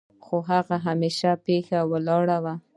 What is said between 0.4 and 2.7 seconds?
هغه هيښه پيښه ولاړه وه.